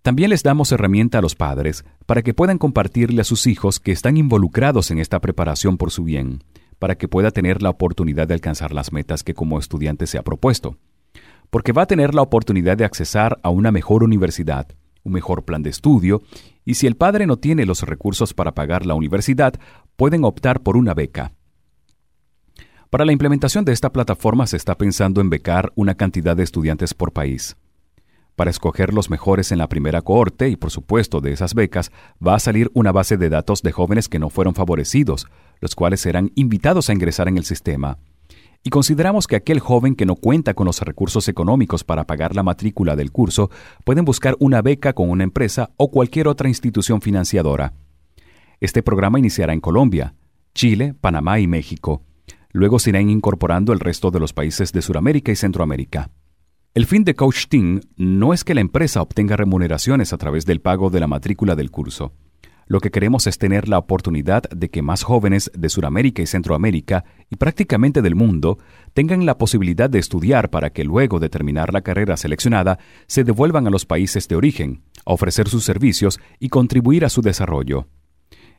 También 0.05 0.29
les 0.29 0.43
damos 0.43 0.71
herramienta 0.71 1.17
a 1.17 1.21
los 1.23 1.33
padres 1.33 1.83
para 2.05 2.21
que 2.21 2.35
puedan 2.35 2.59
compartirle 2.59 3.21
a 3.21 3.23
sus 3.23 3.47
hijos 3.47 3.79
que 3.79 3.91
están 3.91 4.17
involucrados 4.17 4.91
en 4.91 4.99
esta 4.99 5.19
preparación 5.19 5.77
por 5.77 5.89
su 5.89 6.03
bien, 6.03 6.43
para 6.77 6.93
que 6.93 7.07
pueda 7.07 7.31
tener 7.31 7.63
la 7.63 7.71
oportunidad 7.71 8.27
de 8.27 8.35
alcanzar 8.35 8.71
las 8.71 8.93
metas 8.93 9.23
que 9.23 9.33
como 9.33 9.57
estudiante 9.57 10.05
se 10.05 10.19
ha 10.19 10.21
propuesto. 10.21 10.77
Porque 11.49 11.71
va 11.71 11.81
a 11.81 11.87
tener 11.87 12.13
la 12.13 12.21
oportunidad 12.21 12.77
de 12.77 12.85
accesar 12.85 13.39
a 13.41 13.49
una 13.49 13.71
mejor 13.71 14.03
universidad, 14.03 14.67
un 15.03 15.13
mejor 15.13 15.43
plan 15.43 15.63
de 15.63 15.71
estudio, 15.71 16.21
y 16.65 16.75
si 16.75 16.85
el 16.85 16.97
padre 16.97 17.25
no 17.25 17.37
tiene 17.37 17.65
los 17.65 17.81
recursos 17.81 18.35
para 18.35 18.53
pagar 18.53 18.85
la 18.85 18.93
universidad, 18.93 19.59
pueden 19.95 20.23
optar 20.23 20.61
por 20.61 20.77
una 20.77 20.93
beca. 20.93 21.31
Para 22.91 23.05
la 23.05 23.11
implementación 23.11 23.65
de 23.65 23.73
esta 23.73 23.91
plataforma 23.91 24.45
se 24.45 24.57
está 24.57 24.77
pensando 24.77 25.19
en 25.19 25.31
becar 25.31 25.73
una 25.73 25.95
cantidad 25.95 26.37
de 26.37 26.43
estudiantes 26.43 26.93
por 26.93 27.11
país. 27.11 27.57
Para 28.35 28.51
escoger 28.51 28.93
los 28.93 29.09
mejores 29.09 29.53
en 29.53 29.57
la 29.57 29.69
primera 29.69 30.01
cohorte 30.01 30.49
y 30.49 30.57
por 30.57 30.69
supuesto 30.69 31.21
de 31.21 31.31
esas 31.31 31.53
becas, 31.53 31.91
va 32.25 32.35
a 32.35 32.39
salir 32.39 32.69
una 32.73 32.91
base 32.91 33.15
de 33.15 33.29
datos 33.29 33.61
de 33.61 33.71
jóvenes 33.71 34.09
que 34.09 34.19
no 34.19 34.29
fueron 34.29 34.55
favorecidos, 34.55 35.27
los 35.61 35.73
cuales 35.73 36.01
serán 36.01 36.31
invitados 36.35 36.89
a 36.89 36.93
ingresar 36.93 37.29
en 37.29 37.37
el 37.37 37.45
sistema. 37.45 37.97
Y 38.61 38.71
consideramos 38.71 39.27
que 39.27 39.37
aquel 39.37 39.59
joven 39.59 39.95
que 39.95 40.05
no 40.05 40.15
cuenta 40.15 40.53
con 40.53 40.65
los 40.65 40.81
recursos 40.81 41.29
económicos 41.29 41.83
para 41.83 42.05
pagar 42.05 42.35
la 42.35 42.43
matrícula 42.43 42.95
del 42.95 43.11
curso 43.11 43.51
pueden 43.85 44.03
buscar 44.03 44.35
una 44.39 44.61
beca 44.61 44.93
con 44.93 45.09
una 45.09 45.23
empresa 45.23 45.69
o 45.77 45.89
cualquier 45.91 46.27
otra 46.27 46.49
institución 46.49 46.99
financiadora. 46.99 47.73
Este 48.59 48.81
programa 48.81 49.19
iniciará 49.19 49.53
en 49.53 49.61
Colombia, 49.61 50.15
Chile, 50.55 50.93
Panamá 50.99 51.39
y 51.39 51.47
México. 51.47 52.01
Luego 52.51 52.79
se 52.79 52.89
irán 52.89 53.09
incorporando 53.09 53.71
el 53.71 53.79
resto 53.79 54.11
de 54.11 54.19
los 54.19 54.33
países 54.33 54.73
de 54.73 54.81
Sudamérica 54.81 55.31
y 55.31 55.35
Centroamérica. 55.35 56.09
El 56.75 56.87
fin 56.87 57.05
de 57.05 57.15
Coach 57.15 57.45
Team 57.47 57.79
no 57.95 58.33
es 58.33 58.43
que 58.43 58.53
la 58.53 58.59
empresa 58.59 59.01
obtenga 59.01 59.37
remuneraciones 59.37 60.11
a 60.11 60.17
través 60.17 60.45
del 60.45 60.59
pago 60.59 60.89
de 60.89 60.99
la 60.99 61.07
matrícula 61.07 61.55
del 61.55 61.71
curso. 61.71 62.11
Lo 62.67 62.81
que 62.81 62.91
queremos 62.91 63.27
es 63.27 63.37
tener 63.37 63.69
la 63.69 63.77
oportunidad 63.77 64.43
de 64.49 64.69
que 64.69 64.81
más 64.81 65.03
jóvenes 65.03 65.49
de 65.57 65.69
Sudamérica 65.69 66.21
y 66.21 66.25
Centroamérica 66.25 67.05
y 67.29 67.37
prácticamente 67.37 68.01
del 68.01 68.15
mundo 68.15 68.57
tengan 68.93 69.25
la 69.25 69.37
posibilidad 69.37 69.89
de 69.89 69.99
estudiar 69.99 70.49
para 70.49 70.71
que 70.71 70.83
luego 70.83 71.21
de 71.21 71.29
terminar 71.29 71.71
la 71.71 71.79
carrera 71.79 72.17
seleccionada 72.17 72.77
se 73.07 73.23
devuelvan 73.23 73.67
a 73.67 73.69
los 73.69 73.85
países 73.85 74.27
de 74.27 74.35
origen, 74.35 74.81
a 75.05 75.13
ofrecer 75.13 75.47
sus 75.47 75.63
servicios 75.63 76.19
y 76.41 76.49
contribuir 76.49 77.05
a 77.05 77.09
su 77.09 77.21
desarrollo. 77.21 77.87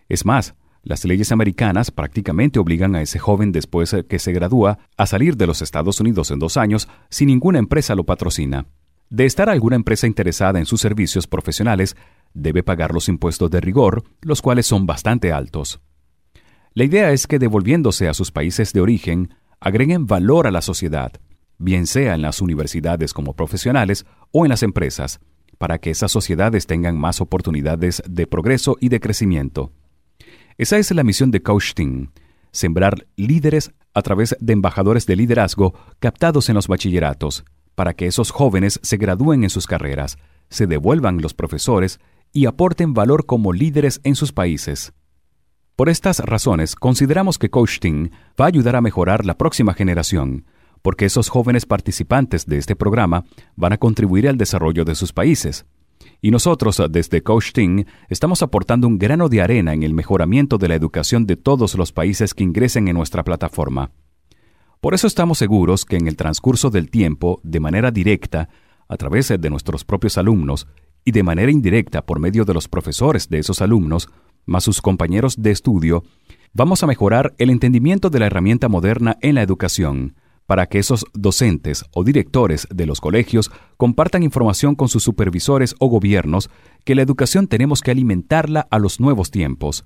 Es 0.09 0.25
más, 0.25 0.55
las 0.87 1.05
leyes 1.05 1.33
americanas 1.33 1.91
prácticamente 1.91 2.61
obligan 2.61 2.95
a 2.95 3.03
ese 3.03 3.19
joven 3.19 3.51
después 3.51 3.97
que 4.09 4.21
se 4.21 4.31
gradúa 4.33 4.79
a 4.97 5.07
salir 5.07 5.37
de 5.37 5.49
los 5.49 5.61
Estados 5.61 5.99
Unidos 5.99 6.31
en 6.31 6.39
dos 6.39 6.57
años 6.57 6.89
si 7.11 7.27
ninguna 7.27 7.59
empresa 7.59 7.97
lo 7.97 8.05
patrocina. 8.05 8.67
De 9.11 9.27
estar 9.27 9.51
alguna 9.51 9.75
empresa 9.75 10.07
interesada 10.07 10.61
en 10.61 10.65
sus 10.65 10.81
servicios 10.81 11.27
profesionales, 11.27 11.97
debe 12.35 12.63
pagar 12.63 12.95
los 12.95 13.09
impuestos 13.09 13.51
de 13.51 13.61
rigor, 13.61 14.05
los 14.21 14.41
cuales 14.43 14.67
son 14.67 14.87
bastante 14.87 15.33
altos. 15.33 15.81
La 16.73 16.85
idea 16.85 17.11
es 17.11 17.27
que 17.27 17.41
devolviéndose 17.41 18.07
a 18.07 18.15
sus 18.15 18.31
países 18.31 18.73
de 18.73 18.81
origen, 18.81 19.35
agreguen 19.59 20.07
valor 20.07 20.47
a 20.47 20.53
la 20.53 20.63
sociedad, 20.63 21.11
bien 21.59 21.89
sea 21.89 22.15
en 22.15 22.23
las 22.23 22.41
universidades 22.41 23.13
como 23.13 23.35
profesionales 23.35 24.07
o 24.31 24.45
en 24.45 24.51
las 24.51 24.63
empresas, 24.63 25.19
para 25.59 25.79
que 25.79 25.91
esas 25.91 26.13
sociedades 26.13 26.69
tengan 26.69 26.97
más 26.97 27.21
oportunidades 27.21 28.05
de 28.09 28.29
progreso 28.29 28.77
y 28.81 28.89
de 28.89 29.01
crecimiento. 29.01 29.73
Esa 30.59 30.79
es 30.79 30.91
la 30.93 31.05
misión 31.05 31.31
de 31.31 31.43
Coach 31.43 31.75
sembrar 32.51 33.07
líderes 33.17 33.73
a 33.93 34.01
través 34.01 34.35
de 34.41 34.55
embajadores 34.55 35.05
de 35.05 35.15
liderazgo 35.15 35.75
captados 35.99 36.49
en 36.49 36.55
los 36.55 36.67
bachilleratos, 36.67 37.45
para 37.75 37.93
que 37.93 38.07
esos 38.07 38.31
jóvenes 38.31 38.81
se 38.83 38.97
gradúen 38.97 39.45
en 39.45 39.51
sus 39.51 39.67
carreras, 39.67 40.17
se 40.49 40.67
devuelvan 40.67 41.21
los 41.21 41.35
profesores 41.35 42.01
y 42.33 42.47
aporten 42.47 42.95
valor 42.95 43.27
como 43.27 43.53
líderes 43.53 44.01
en 44.03 44.15
sus 44.15 44.33
países. 44.33 44.95
Por 45.77 45.91
estas 45.91 46.21
razones, 46.21 46.75
consideramos 46.75 47.39
que 47.39 47.51
Coach 47.51 47.79
va 48.41 48.47
a 48.47 48.49
ayudar 48.49 48.77
a 48.77 48.81
mejorar 48.81 49.27
la 49.27 49.37
próxima 49.37 49.75
generación, 49.75 50.47
porque 50.81 51.05
esos 51.05 51.29
jóvenes 51.29 51.67
participantes 51.67 52.47
de 52.47 52.57
este 52.57 52.77
programa 52.77 53.25
van 53.57 53.75
a 53.75 53.79
contribuir 53.79 54.27
al 54.27 54.39
desarrollo 54.39 54.87
de 54.87 54.95
sus 54.95 55.13
países. 55.13 55.67
Y 56.27 56.33
nosotros, 56.33 56.83
desde 56.91 57.23
Coach 57.23 57.53
estamos 58.09 58.43
aportando 58.43 58.89
un 58.89 58.99
grano 58.99 59.29
de 59.29 59.43
arena 59.43 59.75
en 59.75 59.85
el 59.85 59.95
mejoramiento 59.95 60.59
de 60.59 60.67
la 60.67 60.75
educación 60.75 61.25
de 61.25 61.37
todos 61.37 61.77
los 61.77 61.93
países 61.93 62.35
que 62.35 62.43
ingresen 62.43 62.89
en 62.89 62.97
nuestra 62.97 63.23
plataforma. 63.23 63.93
Por 64.81 64.95
eso 64.95 65.07
estamos 65.07 65.39
seguros 65.39 65.85
que 65.85 65.95
en 65.95 66.09
el 66.09 66.17
transcurso 66.17 66.69
del 66.69 66.91
tiempo, 66.91 67.39
de 67.45 67.61
manera 67.61 67.93
directa, 67.93 68.49
a 68.89 68.97
través 68.97 69.29
de 69.29 69.51
nuestros 69.51 69.85
propios 69.85 70.19
alumnos, 70.19 70.67
y 71.05 71.13
de 71.13 71.23
manera 71.23 71.53
indirecta 71.53 72.05
por 72.05 72.19
medio 72.19 72.45
de 72.45 72.55
los 72.55 72.67
profesores 72.67 73.29
de 73.29 73.39
esos 73.39 73.63
alumnos, 73.63 74.09
más 74.47 74.65
sus 74.65 74.83
compañeros 74.83 75.41
de 75.41 75.53
estudio, 75.53 76.03
vamos 76.53 76.83
a 76.83 76.89
mejorar 76.89 77.37
el 77.39 77.51
entendimiento 77.51 78.11
de 78.11 78.19
la 78.19 78.27
herramienta 78.27 78.69
moderna 78.69 79.17
en 79.21 79.37
la 79.37 79.43
educación, 79.43 80.16
para 80.47 80.67
que 80.67 80.79
esos 80.79 81.05
docentes 81.13 81.85
o 81.93 82.05
directores 82.05 82.67
de 82.73 82.87
los 82.87 83.01
colegios 83.01 83.51
compartan 83.77 84.23
información 84.23 84.75
con 84.75 84.89
sus 84.89 85.03
supervisores 85.03 85.75
o 85.79 85.89
gobiernos 85.89 86.51
que 86.85 86.95
la 86.95 87.03
educación 87.03 87.49
tenemos 87.49 87.83
que 87.83 87.91
alimentarla 87.91 88.67
a 88.71 88.79
los 88.79 89.01
nuevos 89.01 89.31
tiempos, 89.31 89.85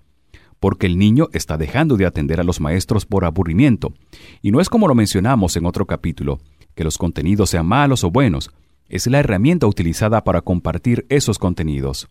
porque 0.60 0.86
el 0.86 0.98
niño 0.98 1.28
está 1.32 1.56
dejando 1.56 1.96
de 1.96 2.06
atender 2.06 2.40
a 2.40 2.44
los 2.44 2.60
maestros 2.60 3.06
por 3.06 3.24
aburrimiento, 3.24 3.94
y 4.42 4.50
no 4.50 4.60
es 4.60 4.68
como 4.68 4.86
lo 4.86 4.94
mencionamos 4.94 5.56
en 5.56 5.64
otro 5.64 5.86
capítulo, 5.86 6.38
que 6.74 6.84
los 6.84 6.98
contenidos 6.98 7.50
sean 7.50 7.66
malos 7.66 8.04
o 8.04 8.10
buenos, 8.10 8.50
es 8.88 9.06
la 9.06 9.20
herramienta 9.20 9.66
utilizada 9.66 10.22
para 10.24 10.42
compartir 10.42 11.06
esos 11.08 11.38
contenidos. 11.38 12.08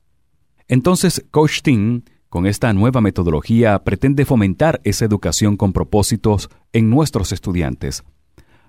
Entonces, 0.68 1.26
Coach 1.30 1.62
Team, 1.62 2.04
con 2.30 2.46
esta 2.46 2.72
nueva 2.74 3.02
metodología, 3.02 3.84
pretende 3.84 4.26
fomentar 4.26 4.80
esa 4.84 5.06
educación 5.06 5.58
con 5.58 5.74
propósitos 5.74 6.50
en 6.74 6.90
nuestros 6.90 7.32
estudiantes, 7.32 8.04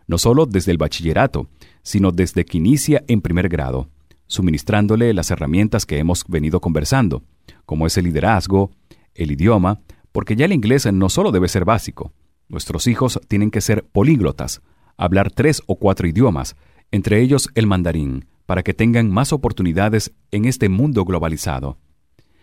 no 0.06 0.18
solo 0.18 0.46
desde 0.46 0.72
el 0.72 0.78
bachillerato, 0.78 1.48
sino 1.82 2.12
desde 2.12 2.44
que 2.44 2.58
inicia 2.58 3.04
en 3.08 3.20
primer 3.20 3.48
grado, 3.48 3.88
suministrándole 4.26 5.12
las 5.14 5.30
herramientas 5.30 5.86
que 5.86 5.98
hemos 5.98 6.24
venido 6.28 6.60
conversando, 6.60 7.22
como 7.66 7.86
es 7.86 7.96
el 7.98 8.04
liderazgo, 8.04 8.70
el 9.14 9.32
idioma, 9.32 9.80
porque 10.12 10.36
ya 10.36 10.44
el 10.44 10.52
inglés 10.52 10.90
no 10.92 11.08
solo 11.08 11.32
debe 11.32 11.48
ser 11.48 11.64
básico, 11.64 12.12
nuestros 12.48 12.86
hijos 12.86 13.20
tienen 13.28 13.50
que 13.50 13.60
ser 13.60 13.84
políglotas, 13.84 14.60
hablar 14.96 15.30
tres 15.30 15.62
o 15.66 15.76
cuatro 15.76 16.08
idiomas, 16.08 16.56
entre 16.90 17.20
ellos 17.20 17.48
el 17.54 17.66
mandarín, 17.66 18.26
para 18.46 18.62
que 18.62 18.74
tengan 18.74 19.10
más 19.10 19.32
oportunidades 19.32 20.12
en 20.32 20.44
este 20.44 20.68
mundo 20.68 21.04
globalizado. 21.04 21.78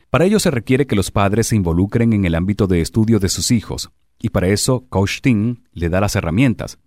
Para 0.10 0.24
ello 0.24 0.40
se 0.40 0.52
requiere 0.52 0.88
que 0.88 0.96
los 0.96 1.12
padres 1.12 1.48
se 1.48 1.58
involucren 1.58 2.14
en 2.14 2.24
el 2.24 2.36
ámbito 2.36 2.68
de 2.68 2.80
estudio 2.80 3.20
de 3.20 3.28
sus 3.28 3.52
hijos, 3.52 3.92
y 4.20 4.30
para 4.30 4.48
eso 4.48 4.86
Coach 4.88 5.20
Team 5.22 5.64
le 5.74 5.90
da 5.90 6.00
las 6.00 6.16
herramientas, 6.16 6.80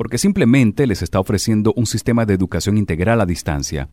porque 0.00 0.16
simplemente 0.16 0.86
les 0.86 1.02
está 1.02 1.20
ofreciendo 1.20 1.74
un 1.76 1.84
sistema 1.84 2.24
de 2.24 2.32
educación 2.32 2.78
integral 2.78 3.20
a 3.20 3.26
distancia, 3.26 3.90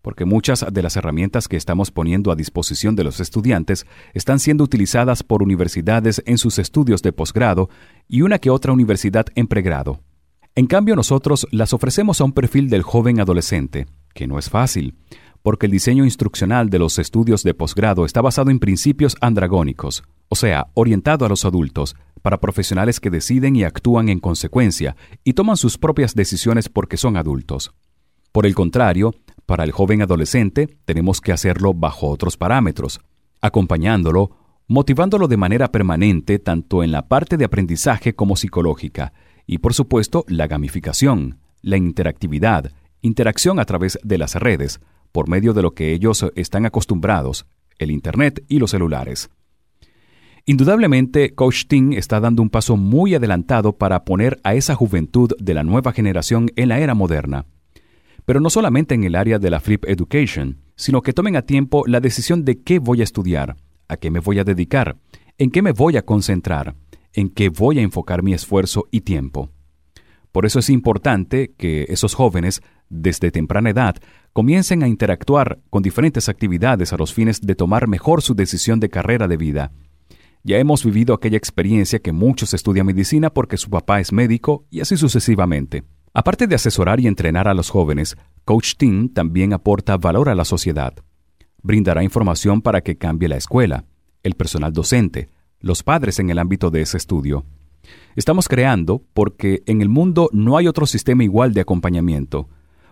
porque 0.00 0.24
muchas 0.24 0.64
de 0.72 0.82
las 0.82 0.96
herramientas 0.96 1.48
que 1.48 1.58
estamos 1.58 1.90
poniendo 1.90 2.32
a 2.32 2.34
disposición 2.34 2.96
de 2.96 3.04
los 3.04 3.20
estudiantes 3.20 3.84
están 4.14 4.38
siendo 4.38 4.64
utilizadas 4.64 5.22
por 5.22 5.42
universidades 5.42 6.22
en 6.24 6.38
sus 6.38 6.58
estudios 6.58 7.02
de 7.02 7.12
posgrado 7.12 7.68
y 8.08 8.22
una 8.22 8.38
que 8.38 8.48
otra 8.48 8.72
universidad 8.72 9.26
en 9.34 9.48
pregrado. 9.48 10.00
En 10.54 10.66
cambio, 10.66 10.96
nosotros 10.96 11.46
las 11.50 11.74
ofrecemos 11.74 12.22
a 12.22 12.24
un 12.24 12.32
perfil 12.32 12.70
del 12.70 12.80
joven 12.80 13.20
adolescente, 13.20 13.86
que 14.14 14.26
no 14.26 14.38
es 14.38 14.48
fácil, 14.48 14.94
porque 15.42 15.66
el 15.66 15.72
diseño 15.72 16.06
instruccional 16.06 16.70
de 16.70 16.78
los 16.78 16.98
estudios 16.98 17.42
de 17.42 17.52
posgrado 17.52 18.06
está 18.06 18.22
basado 18.22 18.50
en 18.50 18.60
principios 18.60 19.14
andragónicos, 19.20 20.04
o 20.30 20.36
sea, 20.36 20.68
orientado 20.72 21.26
a 21.26 21.28
los 21.28 21.44
adultos, 21.44 21.96
para 22.22 22.40
profesionales 22.40 23.00
que 23.00 23.10
deciden 23.10 23.56
y 23.56 23.64
actúan 23.64 24.08
en 24.08 24.20
consecuencia 24.20 24.96
y 25.24 25.32
toman 25.32 25.56
sus 25.56 25.78
propias 25.78 26.14
decisiones 26.14 26.68
porque 26.68 26.96
son 26.96 27.16
adultos. 27.16 27.72
Por 28.32 28.46
el 28.46 28.54
contrario, 28.54 29.14
para 29.46 29.64
el 29.64 29.72
joven 29.72 30.02
adolescente 30.02 30.68
tenemos 30.84 31.20
que 31.20 31.32
hacerlo 31.32 31.74
bajo 31.74 32.08
otros 32.08 32.36
parámetros, 32.36 33.00
acompañándolo, 33.40 34.36
motivándolo 34.68 35.26
de 35.26 35.36
manera 35.36 35.72
permanente 35.72 36.38
tanto 36.38 36.84
en 36.84 36.92
la 36.92 37.08
parte 37.08 37.36
de 37.36 37.44
aprendizaje 37.44 38.14
como 38.14 38.36
psicológica, 38.36 39.12
y 39.46 39.58
por 39.58 39.74
supuesto 39.74 40.24
la 40.28 40.46
gamificación, 40.46 41.40
la 41.62 41.76
interactividad, 41.76 42.72
interacción 43.02 43.58
a 43.58 43.64
través 43.64 43.98
de 44.04 44.18
las 44.18 44.36
redes, 44.36 44.80
por 45.10 45.28
medio 45.28 45.52
de 45.52 45.62
lo 45.62 45.74
que 45.74 45.92
ellos 45.92 46.24
están 46.36 46.66
acostumbrados, 46.66 47.46
el 47.78 47.90
Internet 47.90 48.44
y 48.48 48.60
los 48.60 48.70
celulares. 48.70 49.30
Indudablemente, 50.50 51.34
Coach 51.36 51.66
Ting 51.68 51.92
está 51.92 52.18
dando 52.18 52.42
un 52.42 52.50
paso 52.50 52.76
muy 52.76 53.14
adelantado 53.14 53.78
para 53.78 54.04
poner 54.04 54.40
a 54.42 54.54
esa 54.54 54.74
juventud 54.74 55.30
de 55.38 55.54
la 55.54 55.62
nueva 55.62 55.92
generación 55.92 56.50
en 56.56 56.70
la 56.70 56.80
era 56.80 56.94
moderna 56.94 57.46
pero 58.24 58.38
no 58.38 58.50
solamente 58.50 58.94
en 58.94 59.04
el 59.04 59.16
área 59.16 59.38
de 59.38 59.50
la 59.50 59.58
Flip 59.58 59.84
Education, 59.86 60.58
sino 60.76 61.02
que 61.02 61.12
tomen 61.12 61.34
a 61.34 61.42
tiempo 61.42 61.84
la 61.88 61.98
decisión 61.98 62.44
de 62.44 62.62
qué 62.62 62.78
voy 62.78 63.00
a 63.00 63.04
estudiar, 63.04 63.56
a 63.88 63.96
qué 63.96 64.10
me 64.10 64.20
voy 64.20 64.38
a 64.38 64.44
dedicar, 64.44 64.96
en 65.38 65.50
qué 65.50 65.62
me 65.62 65.72
voy 65.72 65.96
a 65.96 66.02
concentrar, 66.02 66.76
en 67.12 67.30
qué 67.30 67.48
voy 67.48 67.80
a 67.80 67.82
enfocar 67.82 68.22
mi 68.22 68.32
esfuerzo 68.32 68.86
y 68.92 69.00
tiempo. 69.00 69.50
Por 70.30 70.46
eso 70.46 70.60
es 70.60 70.70
importante 70.70 71.54
que 71.56 71.86
esos 71.88 72.14
jóvenes, 72.14 72.62
desde 72.88 73.32
temprana 73.32 73.70
edad, 73.70 73.96
comiencen 74.32 74.84
a 74.84 74.88
interactuar 74.88 75.58
con 75.68 75.82
diferentes 75.82 76.28
actividades 76.28 76.92
a 76.92 76.96
los 76.96 77.12
fines 77.12 77.40
de 77.40 77.56
tomar 77.56 77.88
mejor 77.88 78.22
su 78.22 78.34
decisión 78.34 78.78
de 78.78 78.90
carrera 78.90 79.26
de 79.26 79.36
vida. 79.36 79.72
Ya 80.42 80.56
hemos 80.56 80.84
vivido 80.84 81.12
aquella 81.12 81.36
experiencia 81.36 81.98
que 81.98 82.12
muchos 82.12 82.54
estudian 82.54 82.86
medicina 82.86 83.28
porque 83.28 83.58
su 83.58 83.68
papá 83.68 84.00
es 84.00 84.10
médico 84.10 84.64
y 84.70 84.80
así 84.80 84.96
sucesivamente. 84.96 85.84
Aparte 86.14 86.46
de 86.46 86.54
asesorar 86.54 86.98
y 86.98 87.06
entrenar 87.06 87.46
a 87.46 87.54
los 87.54 87.68
jóvenes, 87.68 88.16
Coach 88.46 88.76
Team 88.76 89.10
también 89.10 89.52
aporta 89.52 89.98
valor 89.98 90.30
a 90.30 90.34
la 90.34 90.46
sociedad. 90.46 90.94
Brindará 91.62 92.02
información 92.02 92.62
para 92.62 92.80
que 92.80 92.96
cambie 92.96 93.28
la 93.28 93.36
escuela, 93.36 93.84
el 94.22 94.34
personal 94.34 94.72
docente, 94.72 95.28
los 95.60 95.82
padres 95.82 96.18
en 96.18 96.30
el 96.30 96.38
ámbito 96.38 96.70
de 96.70 96.80
ese 96.80 96.96
estudio. 96.96 97.44
Estamos 98.16 98.48
creando 98.48 99.04
porque 99.12 99.62
en 99.66 99.82
el 99.82 99.90
mundo 99.90 100.30
no 100.32 100.56
hay 100.56 100.68
otro 100.68 100.86
sistema 100.86 101.22
igual 101.22 101.52
de 101.52 101.60
acompañamiento, 101.60 102.48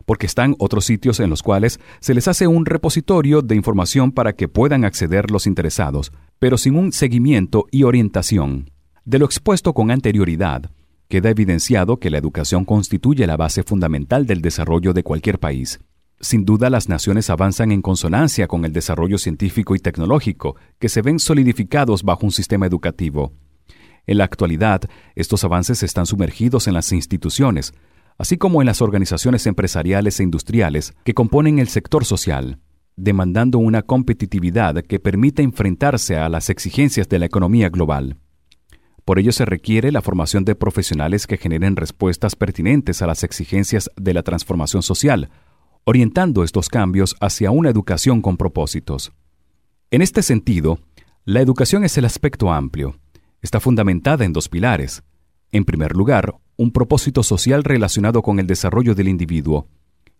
porque 0.08 0.24
están 0.24 0.56
otros 0.58 0.86
sitios 0.86 1.20
en 1.20 1.28
los 1.28 1.42
cuales 1.42 1.80
se 2.00 2.14
les 2.14 2.28
hace 2.28 2.46
un 2.46 2.64
repositorio 2.64 3.42
de 3.42 3.54
información 3.54 4.10
para 4.10 4.32
que 4.32 4.48
puedan 4.48 4.86
acceder 4.86 5.30
los 5.30 5.46
interesados, 5.46 6.12
pero 6.38 6.56
sin 6.56 6.76
un 6.76 6.92
seguimiento 6.92 7.66
y 7.70 7.82
orientación. 7.82 8.70
De 9.04 9.18
lo 9.18 9.26
expuesto 9.26 9.74
con 9.74 9.90
anterioridad, 9.90 10.70
queda 11.08 11.28
evidenciado 11.28 11.98
que 11.98 12.08
la 12.08 12.16
educación 12.16 12.64
constituye 12.64 13.26
la 13.26 13.36
base 13.36 13.62
fundamental 13.64 14.26
del 14.26 14.40
desarrollo 14.40 14.94
de 14.94 15.02
cualquier 15.02 15.38
país. 15.38 15.78
Sin 16.20 16.46
duda 16.46 16.70
las 16.70 16.88
naciones 16.88 17.28
avanzan 17.28 17.70
en 17.70 17.82
consonancia 17.82 18.48
con 18.48 18.64
el 18.64 18.72
desarrollo 18.72 19.18
científico 19.18 19.76
y 19.76 19.78
tecnológico, 19.78 20.56
que 20.78 20.88
se 20.88 21.02
ven 21.02 21.18
solidificados 21.18 22.02
bajo 22.02 22.24
un 22.24 22.32
sistema 22.32 22.64
educativo. 22.64 23.34
En 24.06 24.16
la 24.16 24.24
actualidad, 24.24 24.80
estos 25.16 25.44
avances 25.44 25.82
están 25.82 26.06
sumergidos 26.06 26.66
en 26.66 26.72
las 26.72 26.92
instituciones, 26.92 27.74
así 28.18 28.36
como 28.36 28.60
en 28.60 28.66
las 28.66 28.82
organizaciones 28.82 29.46
empresariales 29.46 30.20
e 30.20 30.24
industriales 30.24 30.94
que 31.04 31.14
componen 31.14 31.60
el 31.60 31.68
sector 31.68 32.04
social, 32.04 32.58
demandando 32.96 33.58
una 33.58 33.82
competitividad 33.82 34.82
que 34.82 34.98
permita 34.98 35.40
enfrentarse 35.40 36.16
a 36.16 36.28
las 36.28 36.50
exigencias 36.50 37.08
de 37.08 37.20
la 37.20 37.26
economía 37.26 37.68
global. 37.68 38.16
Por 39.04 39.18
ello 39.18 39.32
se 39.32 39.46
requiere 39.46 39.92
la 39.92 40.02
formación 40.02 40.44
de 40.44 40.56
profesionales 40.56 41.26
que 41.26 41.38
generen 41.38 41.76
respuestas 41.76 42.36
pertinentes 42.36 43.00
a 43.00 43.06
las 43.06 43.24
exigencias 43.24 43.88
de 43.96 44.12
la 44.12 44.22
transformación 44.22 44.82
social, 44.82 45.30
orientando 45.84 46.44
estos 46.44 46.68
cambios 46.68 47.16
hacia 47.20 47.50
una 47.50 47.70
educación 47.70 48.20
con 48.20 48.36
propósitos. 48.36 49.12
En 49.90 50.02
este 50.02 50.22
sentido, 50.22 50.80
la 51.24 51.40
educación 51.40 51.84
es 51.84 51.96
el 51.96 52.04
aspecto 52.04 52.52
amplio. 52.52 52.98
Está 53.40 53.60
fundamentada 53.60 54.24
en 54.26 54.34
dos 54.34 54.48
pilares. 54.50 55.02
En 55.52 55.64
primer 55.64 55.92
lugar, 55.92 56.34
un 56.58 56.72
propósito 56.72 57.22
social 57.22 57.62
relacionado 57.62 58.20
con 58.20 58.40
el 58.40 58.48
desarrollo 58.48 58.96
del 58.96 59.08
individuo. 59.08 59.68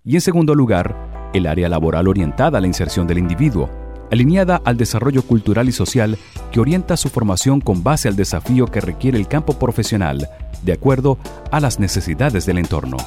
Y 0.05 0.14
en 0.14 0.20
segundo 0.20 0.55
lugar, 0.55 1.31
el 1.35 1.46
área 1.48 1.68
laboral 1.68 2.07
orientada 2.07 2.59
a 2.59 2.61
la 2.61 2.68
inserción 2.68 3.09
del 3.09 3.18
individuo, 3.18 3.68
alineada 4.12 4.62
al 4.64 4.77
desarrollo 4.77 5.22
cultural 5.22 5.68
y 5.68 5.72
social 5.72 6.16
que 6.53 6.61
orienta 6.61 6.96
su 6.96 7.09
formación 7.09 7.61
con 7.61 7.83
base 7.83 8.07
al 8.07 8.14
desafío 8.14 8.66
que 8.66 8.81
requiere 8.81 9.18
el 9.18 9.27
campo 9.27 9.59
profesional, 9.59 10.29
de 10.62 10.72
acuerdo 10.72 11.18
a 11.51 11.59
las 11.59 11.81
necesidades 11.81 12.46
del 12.46 12.59
entorno. 12.59 12.98